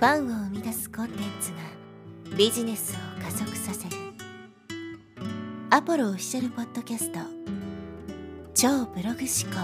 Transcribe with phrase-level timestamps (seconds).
[0.00, 3.96] ファンを生み出すコンテンツがビジネスを加速させる
[5.68, 7.18] アポロオフィシャルポッドキャスト
[8.54, 9.60] 超ブログ思考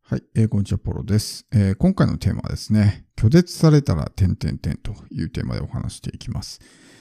[0.00, 1.74] はい、えー、こんにちは、ポロです、えー。
[1.76, 6.60] 今回のテーマはですね、拒絶されたら点々点というテーマでお話していきます。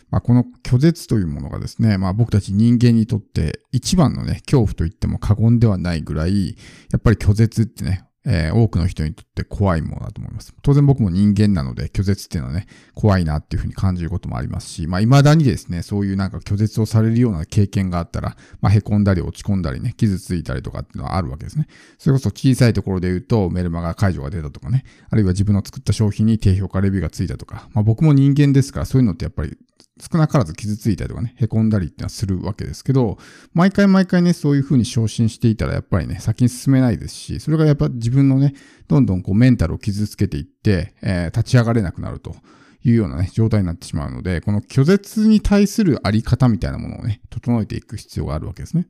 [0.10, 6.58] まあ、この拒絶というものがですね、まあ、僕たち人間にとって一番のね、恐怖と言っても過言ではないぐらい、
[6.92, 10.54] やっぱり拒絶ってね、えー、多くの人にとって怖いものだと思います。
[10.62, 21.68] 当然僕も人間なので拒絶っていうのはね、怖いなっていうふうに感じることもありますし、まあ未だにですね、そういうなんか拒絶をされるような経験があったら、まあ凹んだり落ち込んだりね、傷ついたりとかっていうのはあるわけですね。
[21.98, 29.58] それこそ小さいところで言うとメルマガ解除が出たとかね、あるいは自分の作った商品に低評価レビューがついたとか、まあ僕も人間ですからそういうのってやっぱり
[30.02, 33.18] 少なからず傷ついたりとかね、凹んだりってのはするわけですけど、
[33.54, 38.54] 毎回毎回ね、そういう風に昇進していたらやっぱりね、先に進めないですし、それがやっぱ自分のね、
[38.88, 42.36] どんどんこうメンタルを傷つけていって、えー、立ち上がれなくなると
[42.84, 48.88] いうようなね、状態になってしまうので、この拒絶に対するあり方みたいなものをね、整えていく必要があるわけですね。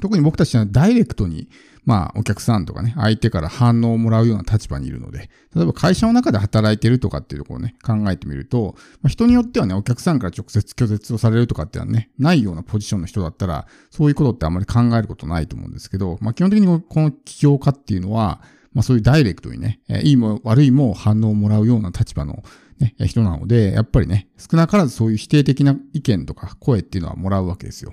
[0.00, 1.48] 特に僕たちはダイレクトに、
[1.84, 18.42] まあ、お客さんとかね、相手から反応をもらうような立場にいるので、例えば会社の中で働いてるとかっていうところをね、考えてみると、まあ、人によってはね、お客さんから直接拒絶をされるとかっていうのはね、ないようなポジションの人だったら、そういうことってあんまり考えることないと思うんですけど、まあ、基本的にこの起業家っていうのは、
[18.74, 22.42] まあ、そういうダイレクトにね、いいも悪いも反応をもらうような立場の
[22.80, 27.92] ね、人なので、やっぱりね、少なからずそういう否定的な意見とか声っていうのはもらうわけですよ。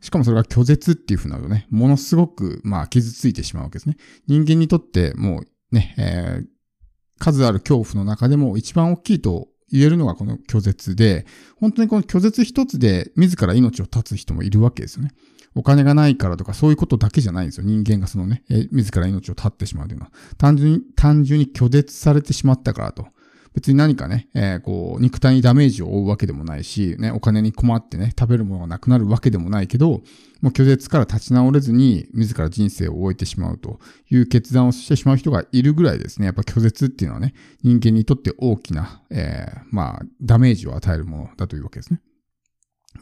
[0.00, 3.96] しかもそれが拒絶っていうふうなのね、ものすごく、まあ、傷ついてしまうわけですね。
[4.26, 6.46] 人間にとってもうね、えー、
[7.18, 11.26] 数ある恐怖の中でも一番大きいと言えるのがこの拒絶で、
[11.58, 15.10] 本当にこの拒絶一つで自ら命を絶つ人もいるわけですよね。
[15.54, 17.66] お金がないからとかそういうことだけじゃないんですよ。
[17.66, 20.12] 人間がそのね、え自ら命を絶ってしまうというのは。
[20.36, 23.06] 単純に、単純に拒絶されてしまったからと。
[23.56, 30.02] 別に何かね、えー、こう、肉体にダメージを負うわけでもないし、ね、お金に困ってね、食べるものがなくなるわけでもないけど、
[30.42, 33.80] もう拒絶から立ち直れずに、自ら人生を終えてしまうと
[34.10, 37.32] いう決断をしてしまう人がいるぐらいですね、やっぱ拒絶っていうのはね、
[37.62, 42.02] 人間にとって大きな、えー、まあ、ダメージを与えるものだというわけですね。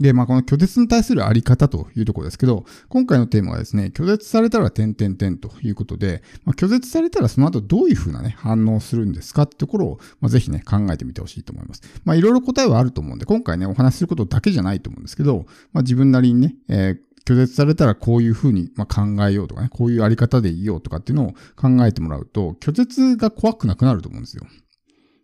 [0.00, 11.82] で、まあ、この拒絶に対するあり方というところですけど、今回のテーマはですね、拒絶されたら点々点ということで、まあ、拒絶されたらその後どういうふうなね、反応するんですかってところを、まあ、ぜひね、考えてみてほしいと思います。
[12.04, 18.86] まあ、いろいろ答えはあると思うんで、今回ね、お話しすることだけじゃないと思うんですけど、まあ、自分なりにね、えー拒絶されたらこういうふうに考
[19.26, 24.46] えようとかね、こういうあり方でいようとかっていうのを考えてもらうと、拒絶が怖くなくなると思うんですよ。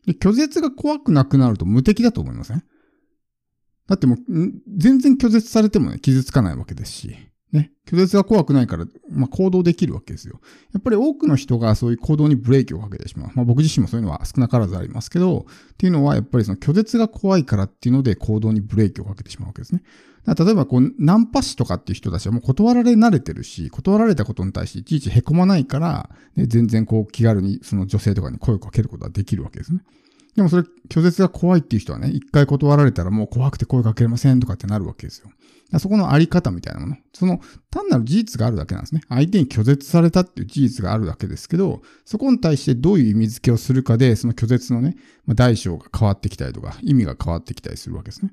[0.06, 2.64] で拒絶が怖くなくなると無敵だと思いません、ね、
[3.90, 4.18] だってもう、
[4.78, 7.16] 全然拒絶されてもね、傷つかないわけですし、
[7.50, 10.40] ね、拒絶が怖くないから、まあ、行動できるわけですよ。
[10.72, 13.30] やっぱり多くの人がそういう行動にブレーキをかけてしまう。
[13.34, 19.82] まあ、僕自身もそういうのは少なからずありますけど、っていうのはやっぱりその拒絶が怖いからっていうので行動にブレーキをかけてしまうわけですね。
[20.24, 29.80] 例えばこう、ナンパ師とかっていう人たちはもう断られ慣れてるし、断られたことに対していちいち凹まないから、ね、全然こう気軽にその女性とかに声をかけることができるわけですね。
[30.36, 35.30] でもそれ、拒絶が怖いっていう人はね、一回断られたらもう怖くて声かけれませんとかってなるわけですよ。
[35.78, 36.96] そこのあり方みたいなもの。
[37.12, 39.02] その単なる事実があるだけなんですね。
[39.08, 44.96] 相手に拒絶されたっていう事実があるだけですけど、そこに対してどういう意味付けをするかで、その拒絶のね、
[45.28, 48.32] 大小が変わってきたりとか、意味が変わってきたりするわけですね。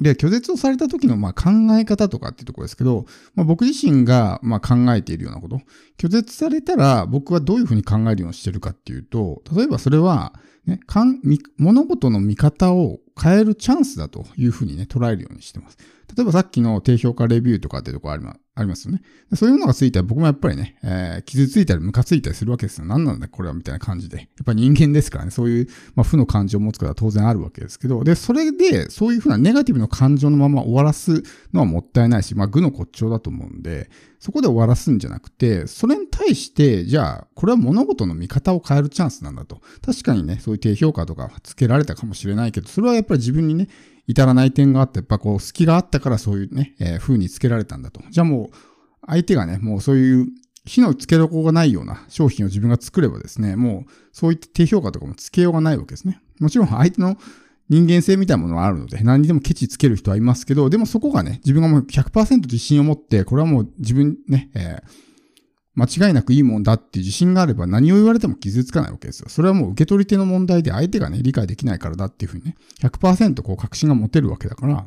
[0.00, 5.60] で、拒絶をされた時のま考え方とかっていうところですけど、まあ、僕自身がま考えているようなこと、
[5.98, 10.34] 拒絶されたら僕はどういうふうに考えるようにしてるかっていうと、例えばそれは、
[10.68, 11.20] ね、かん
[11.56, 15.78] 物事の見方を変えるチャンスだというふうにね、捉えるようにしてます。
[16.16, 18.36] 例えばさっきの低評価レビューとかってとこありま。
[18.58, 19.02] ありますよね。
[19.34, 22.86] そういうのがついたら僕もやっぱりね、えー、傷ついたりムカついたりするわけですよ。
[22.86, 24.16] 何なんだこれはみたいな感じで。
[24.16, 39.60] やっぱり人間ですからね、そういう、まあ、負の感情を持つことは当然あるわけですけど、で、それで、そういうふうなネガティブな感情のまま終わらすのはもったいないし、まあ、愚の骨頂だと思うんで、そこで終わらすんじゃなくて、それに対して、じゃあ、これは物事の見方を変えるチャンスなんだと。
[39.86, 43.68] 確かにね、そういう低評価とかつけられたかもしれないけど、それはやっぱり自分にね、
[44.06, 48.00] 至らない点があって、やっぱこう、隙があったからそういうね、えー、風につけられたんだと。
[48.10, 48.56] じゃあもう、
[49.06, 50.28] 相手がね、もうそういう
[50.68, 56.20] 火のつけどころがないような商品を自分が作ればですね、もうそういった低評価とかもつけようがないわけですね。
[56.40, 57.16] もちろん相手の
[57.68, 64.82] 人間性みたいなものはあるので、何にでもケチつける人はいますけど、でもそこがね、自分がもう100%自信を持って、これはもう自分ね、えー、
[65.78, 69.28] 間違いなくいいもんだっていう自信があれば何を言われても傷つかないわけですよ。
[69.28, 74.86] それはもう受け取り手の問題で相手がね、理解できないからだっていうふうにね、100%こう確信が持てるわけだから、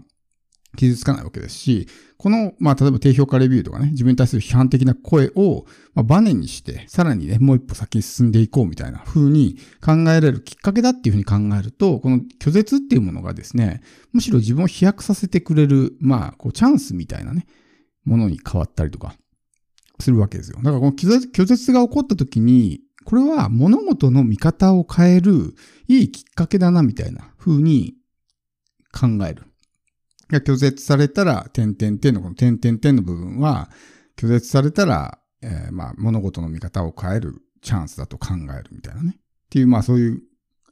[0.77, 13.81] 傷つかないわけですし、この、まあ、例えば低評価レビューとかね、自分に対する批判的な声を、まあ、バネにして、さらにね、もう一歩先に進んでいこうみたいな風に考えられるきっかけだっていうふうに考えると、この拒絶っていうものがですね、
[14.13, 17.47] むしろ自分を飛躍させてくれる、まあ、こう、チャンスみたいなね、
[18.05, 19.15] ものに変わったりとか、
[20.01, 20.57] するわけですよ。
[20.57, 25.56] だからこの拒絶が起こった時に、これは物事の見方を変える
[25.88, 27.95] いいきっかけだなみたいな風に
[28.92, 29.45] 考える。
[30.30, 33.69] が拒絶されたら、点々点のこの点々点の部分は、
[34.18, 39.15] 拒絶されたら、えー、まあ、物事の見方を変えるチャンスだと考えるみたいなね。
[39.18, 40.21] っていう、まあそういう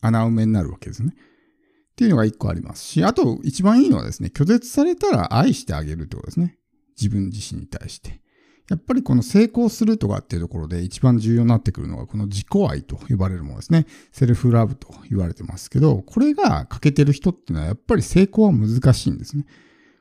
[0.02, 1.14] 穴埋めになるわけですね。
[1.14, 6.58] っていうのが一個ありますし、あと一番いいのはですね、拒絶されたら愛してあげるってことですね。
[6.98, 8.22] 自分自身に対して。
[8.70, 13.88] やっぱりこの成功するとかっていうところで一番重要になってくるのがこの自己愛と呼ばれるものですね。
[14.12, 19.46] セルフラブと言われてますけど、これが欠けてる人っていうのはやっぱり成功は難しいんですね。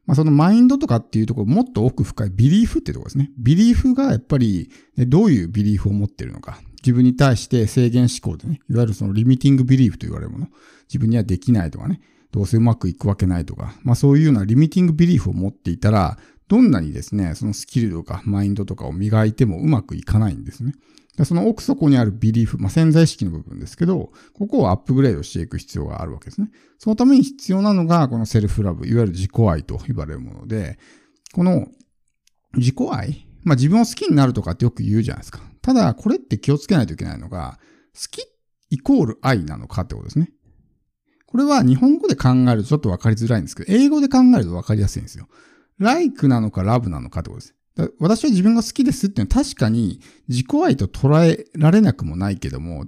[0.04, 3.30] まあそのマインドとかっていうところもっと奥深いビリーフってところですね。
[3.38, 6.60] ビリーフがやっぱりどういうビリーフを持ってるのか。
[6.82, 10.48] 自分に対して制限思考でね、いわゆるそのリミティングビリーフと言われるもの。
[10.88, 12.00] 自分にはできないとかね、
[12.30, 16.18] どうせうまくいくわけないとか、まあそういうようなリミティングビリーフを持っていたら、
[16.48, 20.74] どんなにですね、そのスキルとかマインドとかを磨いてもうまくいかないんですね。
[21.24, 26.50] その奥底にあるビリーフ、まあ、潜在意識の部分ですけど、ここをアップグレードしていく必要があるわけですね。
[26.78, 30.78] そのために必要なのが、このセルフラブ、いわゆる自己愛と言われるもので、
[31.32, 31.66] この
[32.54, 35.40] 自己愛、まあ、自分を好きになるとかってよく言うじゃないですか。
[35.60, 37.58] ただ、これって気をつけないといけないのが、
[37.94, 38.22] 好き
[38.70, 40.30] イコール愛なのかってことですね。
[41.26, 45.26] これは日本語で考えるとちょっとわかりづらいんですけど、英語で考えるとわかりやすいんですよ。
[45.78, 47.54] Like なのかラブなのかってことです。
[48.00, 52.86] 私は自分が好きですっていうのは確かに自己愛と捉えられなくもないけども、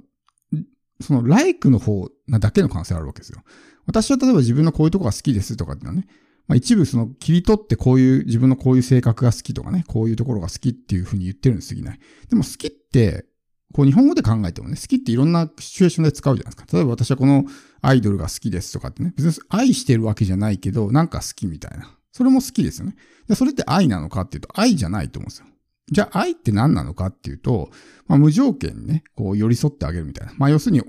[1.01, 3.43] その like の方なだけの可能性あるわけですよ。
[3.87, 6.09] 私は例えば自分のこういうとこが好きですとかっていうのはね、
[6.49, 12.01] まあ、一部その切り取ってこういう自分のこういう性格が好きとかね、こういうところが好きっていうふうに言ってるに過ぎない。
[12.29, 13.25] でも好きって、
[13.73, 16.77] こう日本語で考えてもね、好きっていろんなシチュエーションで使うじゃないですか。
[16.77, 17.45] 例えば私はこの
[17.83, 21.97] アイドルが好きですとかってね、別に愛してるわけじゃないけど、なんか好きみたいな。
[22.13, 22.97] それも好きですよね。
[23.29, 25.47] でそれって愛なのかっていうと、愛じゃないと思うんですよ。
[25.93, 27.71] じゃあ愛って何なのかっていうと、
[28.07, 30.35] まあ、無条件にね、こう寄り添ってあげるみたいな。
[30.37, 30.83] まあ要するに、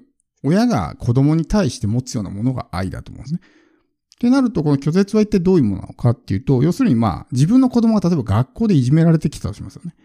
[0.43, 3.41] 親が子供に対して持つようなものが愛だと思うんですね。
[3.41, 9.95] ってなると、この拒絶は一体どういうものなのかっていうと、要するにまあ、自分の子供が例えば学校でいじめられてきたとしますよね。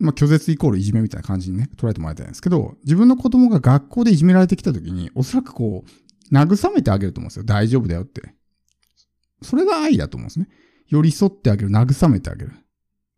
[0.00, 7.44] まあ、拒絶イコールいじめみたいな感じにね、捉えてもらいたいんですけど、自分の子供が学校でいじめられてきた時に、おそらくこう、慰めてあげると思うんですよ。
[7.44, 8.34] 大丈夫だよって。
[9.42, 10.48] それが愛だと思うんですね。
[10.88, 12.52] 寄り添ってあげる、慰めてあげる。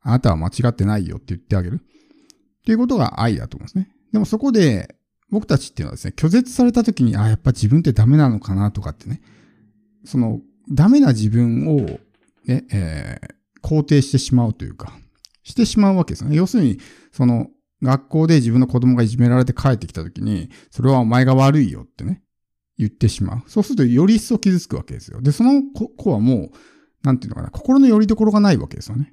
[0.03, 1.77] あなたは間違ってないよって言ってあげる。
[1.77, 3.89] っていうことが愛だと思うんですね。
[4.13, 4.97] でもそこで、
[5.31, 9.23] 僕たちっていうのはですね、拒絶された時に、あ、やっぱ自分ってダメなのかなとかってね、
[10.05, 10.41] その、
[10.71, 11.81] ダメな自分を、
[12.47, 14.93] ね、えー、肯定してしまうというか、
[15.43, 16.37] してしまうわけですね。
[16.37, 16.79] 要するに、
[17.13, 17.49] その、
[17.83, 22.23] 学校で自分の子供がいじめられて帰ってきた時に、それはお前が悪いよってね、
[22.81, 23.43] 言ってしまう。
[23.47, 25.21] そうするとより一層傷つくわけですよ。
[25.21, 25.63] で、その
[25.97, 26.57] 子はもう、
[27.03, 29.13] なんていうのかな、心の拠り所がないわけですよね。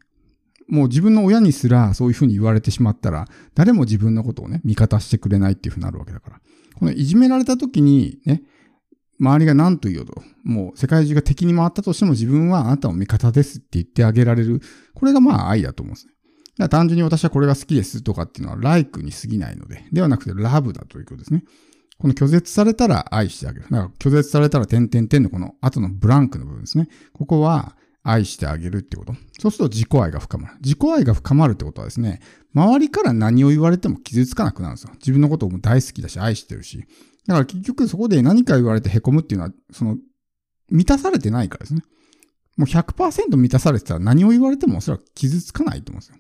[0.67, 6.41] もう自分の親にすらそういうふうに言われてしまったら、誰も自分のことをね、味方してくれないっていうふうになるわけだから。
[6.75, 8.43] このいじめられた時にね、
[9.19, 14.61] 周りが何と言おうと、もう世界中が敵に回ったとしても自分はあなたの味方ですって言ってあげられる。
[14.93, 16.13] これがまあ愛だと思うんですね。
[16.57, 21.43] だから単純に私はこれが好きですとかっていうのはライクに過ぎないので、ではなくてラブだということですね。
[21.99, 23.65] この拒絶されたら愛してあげる。
[23.65, 26.87] だから拒絶されたら点々点のこの後のブランクの部分ですね。
[27.13, 29.13] ここは愛してあげるってこと。
[29.39, 30.53] そうすると自己愛が深まる。
[30.61, 32.21] 自己愛が深まるってことはですね、
[32.53, 34.91] 周りから何を言われても傷つかなくなるんですよ。
[34.93, 36.85] 自分のことも大好きだし愛してるし。
[37.27, 39.97] だから結局そこで何か言われて凹むっていうのは、その、
[40.69, 41.81] 満たされてないからですね。
[42.55, 46.15] もう100%満たされてたら何を言われてもおそらく傷つかないと思うんですよ。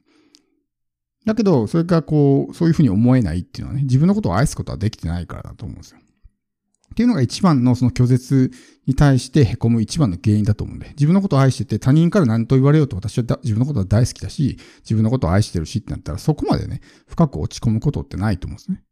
[1.27, 5.99] だけど、それがこう、そういうふうに思えないっていうのはね、自分のことを愛すことはできてないからだと思うんですよ。
[5.99, 8.49] っていうのが一番のその拒絶
[8.87, 18.83] に対して凹む一番の原因だと思うんで、自分のことを愛してて他人から何と言われようと私は自分のことは大好きだし、自分のことを愛してるしってなったらそこまでね、深く落ち込むことってないと思うんですね。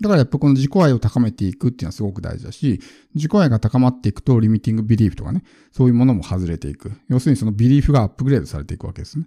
[0.00, 2.80] だからやっぱこの自己愛を高めていくっていうのはすごく大事だし、
[3.14, 6.90] 自己愛が高まっていくとリミティングビリーフとかね、そういうものも外れていく。
[7.08, 9.26] 要するにそのビリーフがアップグレードされていくわけですね。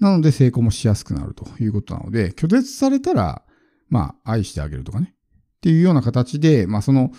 [0.00, 3.42] なので成功もしやすくなるということなので、拒絶されたら、
[3.88, 5.14] まあ愛してあげるとかね。
[5.58, 7.10] っていうような形で、まあその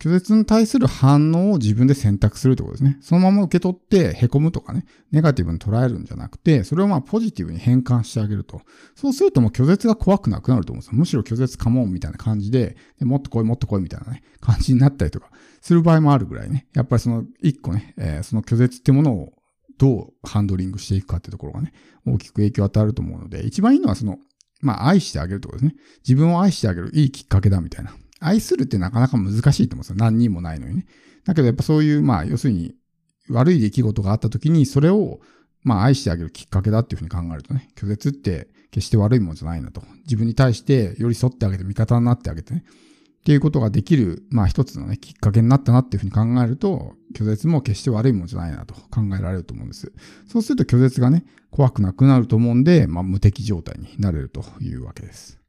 [0.00, 2.98] 拒絶に対する反応を自分で選択するってことですね。
[3.02, 8.62] そのまま受け取って凹むとかね、ネガティブに捉えるんじゃなくて、それをまあポジティブに変換してあげると。
[8.94, 10.98] そうするともう拒絶が怖くなくなると思うんですよ。
[10.98, 16.66] むしろ拒絶かもみたいな感じでで、もっと来いもっと来いみたいなね、感じになったりとかする場合もあるぐらいね。
[16.72, 19.32] やっぱりその一個ね、えー、その拒絶ってものを
[19.80, 21.72] どうハンドリングしていくかってところがね、
[22.06, 24.18] 大きく影響を与えると思うので、一番いいのはその、
[24.60, 25.80] まあ愛してあげるってことですね。
[26.06, 27.94] 自分を愛してあげるいいきっかけだみたいな。
[28.20, 29.96] 愛するってなかなか難しいと思うんですよ。
[29.96, 30.86] 何人もないのにね。
[31.24, 32.74] だけどやっぱそういう、まあ要するに
[33.30, 35.20] 悪い出来事があった時にそれを
[35.62, 39.82] まあ愛してあげるきっかけだっていうふうに考えるとね、拒絶って決して悪いものじゃないなと。
[40.02, 42.64] 自分に対して寄り添ってあげて味方になってあげてね。
[43.20, 49.92] っていうことができる、まあ一つのね、きっかけになったなっていうふうに考えると、拒絶も決して悪いものじゃないなと考えられると思うんです。
[50.26, 55.39] そうすると拒絶がね、怖くなくなると思うんで、まあ無敵状態になれるというわけです。